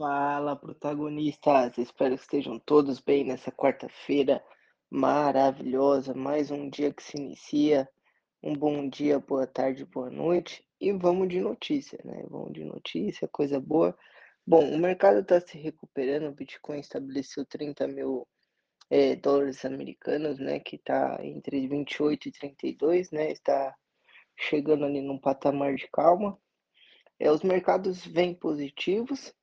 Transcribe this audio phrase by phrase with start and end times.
[0.00, 1.76] Fala, protagonistas!
[1.76, 4.42] Espero que estejam todos bem nessa quarta-feira
[4.88, 6.14] maravilhosa.
[6.14, 7.86] Mais um dia que se inicia.
[8.42, 10.66] Um bom dia, boa tarde, boa noite.
[10.80, 12.24] E vamos de notícia, né?
[12.30, 13.94] Vamos de notícia, coisa boa.
[14.46, 16.30] Bom, o mercado está se recuperando.
[16.30, 18.26] O Bitcoin estabeleceu 30 mil
[18.88, 20.60] é, dólares americanos, né?
[20.60, 23.30] Que está entre 28 e 32, né?
[23.30, 23.76] Está
[24.34, 26.38] chegando ali num patamar de calma.
[27.18, 29.38] É, os mercados vêm positivos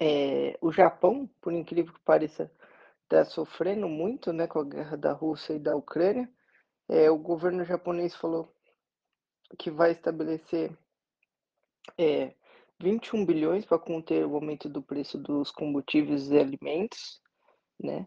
[0.00, 2.50] é, o Japão, por incrível que pareça,
[3.02, 6.28] está sofrendo muito né, com a guerra da Rússia e da Ucrânia.
[6.88, 8.52] É, o governo japonês falou
[9.58, 10.76] que vai estabelecer
[11.98, 12.34] é,
[12.80, 17.20] 21 bilhões para conter o aumento do preço dos combustíveis e alimentos,
[17.78, 18.06] né?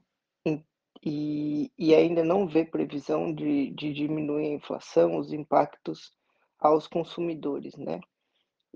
[1.04, 6.12] E, e ainda não vê previsão de, de diminuir a inflação, os impactos
[6.60, 8.00] aos consumidores, né?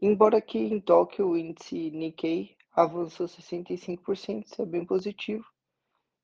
[0.02, 5.46] Embora aqui em Tóquio o índice Nikkei avançou 65%, isso é bem positivo.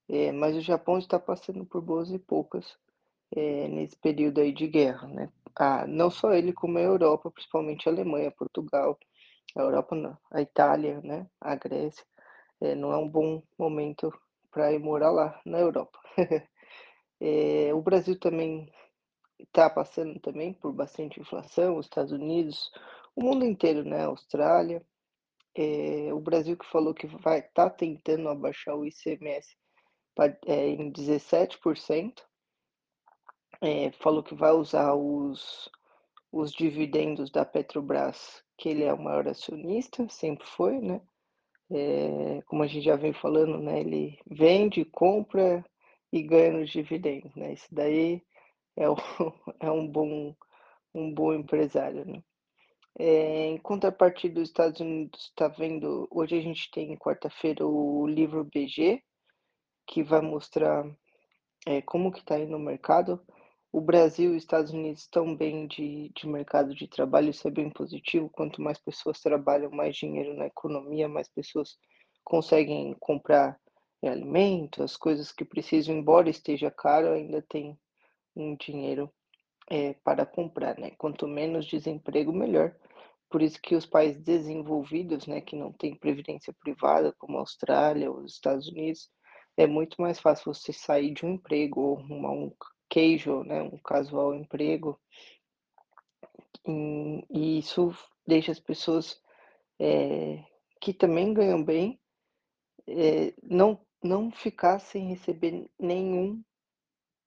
[0.08, 2.78] É, mas o Japão está passando por boas e poucas
[3.36, 5.32] é, nesse período aí de guerra, né?
[5.56, 9.00] Ah, não só ele, como a Europa, principalmente a Alemanha, Portugal,
[9.56, 11.28] a Europa, a Itália, né?
[11.42, 12.06] A Grécia,
[12.62, 14.14] é, não é um bom momento
[14.52, 16.00] para ir morar lá na Europa.
[17.20, 18.72] é, o Brasil também
[19.40, 22.72] está passando também por bastante inflação, os Estados Unidos,
[23.16, 24.06] o mundo inteiro, né?
[24.06, 24.86] Austrália,
[25.56, 29.56] é, o Brasil que falou que vai estar tá tentando abaixar o ICMS
[30.14, 32.14] pra, é, em 17%,
[33.62, 35.70] é, falou que vai usar os,
[36.32, 41.02] os dividendos da Petrobras, que ele é o maior acionista, sempre foi, né?
[41.72, 43.80] É, como a gente já vem falando, né?
[43.80, 45.66] Ele vende, compra
[46.12, 47.54] e ganha os dividendos, né?
[47.54, 48.22] Isso daí
[48.78, 48.96] é, o,
[49.60, 50.36] é um bom
[50.94, 52.24] um bom empresário, né?
[52.98, 56.08] É, em contrapartida, os Estados Unidos está vendo.
[56.10, 59.02] Hoje a gente tem, quarta-feira, o livro BG,
[59.88, 60.86] que vai mostrar
[61.66, 63.20] é, como que está aí no mercado.
[63.72, 67.52] O Brasil e os Estados Unidos estão bem de, de mercado de trabalho, isso é
[67.52, 68.30] bem positivo.
[68.30, 71.78] Quanto mais pessoas trabalham, mais dinheiro na economia, mais pessoas
[72.24, 73.60] conseguem comprar
[74.02, 74.14] é,
[74.82, 77.78] as coisas que precisam, embora esteja caro, ainda tem
[78.36, 79.12] um dinheiro
[79.70, 80.92] é, para comprar, né?
[80.98, 82.76] Quanto menos desemprego, melhor.
[83.36, 88.10] Por isso que os países desenvolvidos, né, que não têm previdência privada, como a Austrália
[88.10, 89.10] ou os Estados Unidos,
[89.58, 92.50] é muito mais fácil você sair de um emprego ou arrumar um
[92.90, 94.98] queijo, né, um casual emprego.
[96.66, 97.94] E isso
[98.26, 99.22] deixa as pessoas
[99.82, 100.42] é,
[100.80, 102.00] que também ganham bem
[102.88, 106.42] é, não, não ficar sem receber nenhum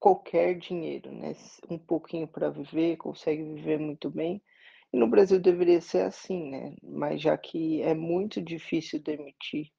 [0.01, 1.37] qualquer dinheiro, né?
[1.69, 4.43] Um pouquinho para viver, consegue viver muito bem.
[4.93, 6.75] E no Brasil deveria ser assim, né?
[6.83, 9.71] Mas já que é muito difícil demitir,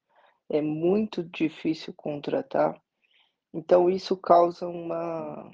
[0.49, 2.79] é muito difícil contratar,
[3.53, 5.51] então isso causa uma.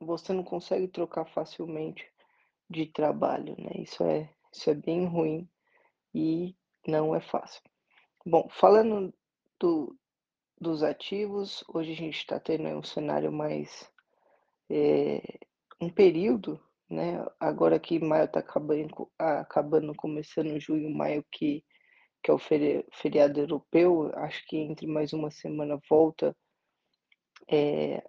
[0.00, 2.10] Você não consegue trocar facilmente
[2.68, 3.70] de trabalho, né?
[3.76, 5.48] Isso é, isso é bem ruim
[6.14, 7.62] e não é fácil.
[8.26, 9.12] Bom, falando
[9.60, 9.96] do,
[10.58, 13.90] dos ativos, hoje a gente está tendo um cenário mais.
[14.70, 15.22] É,
[15.80, 16.58] um período
[16.90, 17.24] né?
[17.40, 21.64] Agora que maio está acabando, acabando, começando junho, maio, que,
[22.22, 26.36] que é o feriado europeu, acho que entre mais uma semana volta
[27.50, 28.02] é,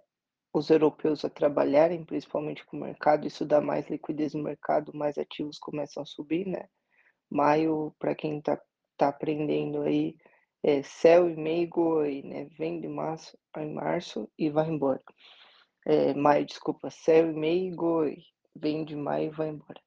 [0.52, 5.18] os europeus a trabalharem, principalmente com o mercado, isso dá mais liquidez no mercado, mais
[5.18, 6.66] ativos começam a subir, né?
[7.30, 8.60] Maio, para quem está
[8.96, 10.16] tá aprendendo aí,
[10.62, 12.48] é e meigo, né?
[12.58, 15.02] Vem de março, em março e vai embora.
[15.86, 18.04] É, maio, desculpa, céu e meigo,
[18.56, 19.80] vem de maio e vai embora.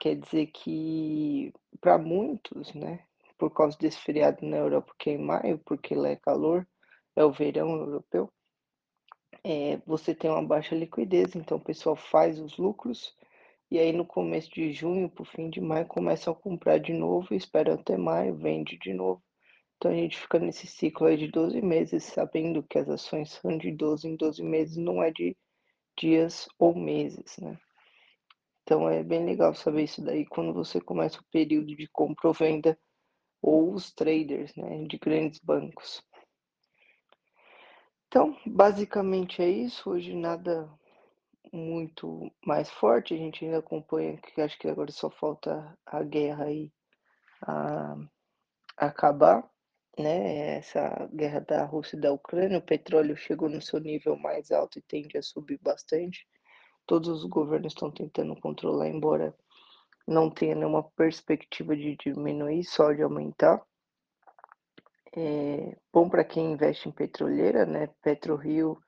[0.00, 3.04] Quer dizer que, para muitos, né,
[3.38, 6.66] por causa desse feriado na Europa que é em maio, porque lá é calor,
[7.14, 8.30] é o verão europeu,
[9.44, 13.14] é, você tem uma baixa liquidez, então o pessoal faz os lucros
[13.70, 16.92] e aí no começo de junho, para o fim de maio, começam a comprar de
[16.92, 19.22] novo, esperam até maio, vende de novo.
[19.76, 23.58] Então a gente fica nesse ciclo aí de 12 meses, sabendo que as ações são
[23.58, 25.36] de 12 em 12 meses, não é de
[25.98, 27.58] dias ou meses, né?
[28.66, 32.34] Então é bem legal saber isso daí quando você começa o período de compra ou
[32.34, 32.76] venda
[33.40, 36.02] ou os traders, né, de grandes bancos.
[38.08, 39.88] Então, basicamente é isso.
[39.88, 40.68] Hoje nada
[41.52, 43.14] muito mais forte.
[43.14, 46.72] A gente ainda acompanha que acho que agora só falta a guerra aí
[47.42, 47.96] a,
[48.76, 49.48] acabar,
[49.96, 50.56] né?
[50.56, 54.80] Essa guerra da Rússia e da Ucrânia, o petróleo chegou no seu nível mais alto
[54.80, 56.26] e tende a subir bastante
[56.86, 59.34] todos os governos estão tentando controlar, embora
[60.06, 63.60] não tenha nenhuma perspectiva de diminuir, só de aumentar.
[65.14, 68.78] É bom para quem investe em petroleira, né, PetroRio,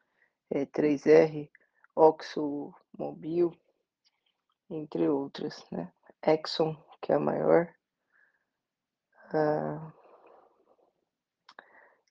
[0.50, 1.50] eh, 3R,
[1.96, 3.52] OxxoMobil,
[4.70, 5.90] entre outras, né,
[6.24, 7.68] Exxon, que é a maior.
[9.32, 9.92] Ah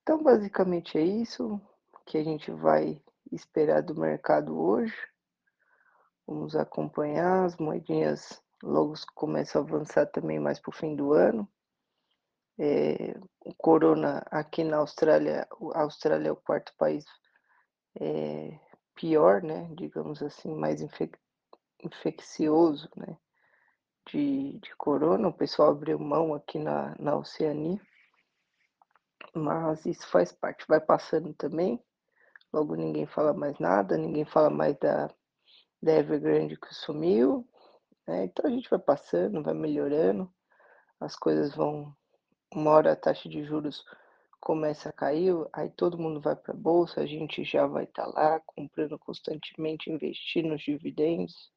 [0.08, 1.60] Então, basicamente é isso
[2.06, 2.98] que a gente vai
[3.30, 4.96] esperar do mercado hoje.
[6.28, 11.48] Vamos acompanhar, as moedinhas logo começam a avançar também mais para o fim do ano.
[12.60, 13.14] Eh,
[13.46, 17.06] o corona aqui na Austrália a Austrália é o 4º país,
[18.02, 18.60] eh,
[18.96, 21.18] pior, né, digamos assim, mais infec
[21.84, 23.18] infeccioso, né,
[24.12, 27.82] de de corona, o pessoal abriu mão aqui na na Oceania.
[29.36, 31.82] Mas isso faz parte, vai passando também,
[32.54, 35.10] logo ninguém fala mais nada, ninguém fala mais da
[35.82, 37.48] da Evergrande que sumiu,
[38.08, 40.32] né, então a gente vai passando, vai melhorando,
[41.00, 41.96] as coisas vão
[42.54, 43.84] uma hora a taxa de juros
[44.40, 48.06] começa a cair, aí todo mundo vai para a bolsa, a gente já vai estar
[48.08, 51.52] lá comprando constantemente, investir nos dividendos.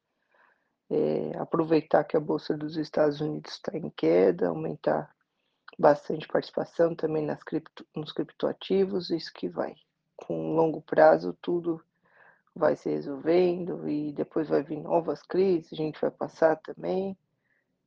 [0.89, 5.09] Eh, aproveitar que a bolsa dos Estados Unidos está em queda, aumentar
[5.79, 9.73] bastante participação também nas cripto nos criptoativos, isso que vai,
[10.17, 11.81] com longo prazo tudo
[12.55, 17.17] vai se resolvendo e depois vai vir novas crises, a gente vai passar também.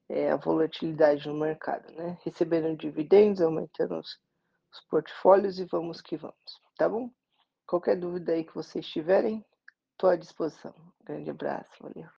[0.08, 4.18] É a volatilidade no mercado, né, recebendo dividendos, aumentando os
[4.74, 7.08] os portfólios e vamos que vamos, tá bom?
[7.64, 9.44] Qualquer dúvida aí que vocês tiverem,
[9.92, 10.74] estou à disposição.
[11.04, 12.08] Grande abraço, valeu.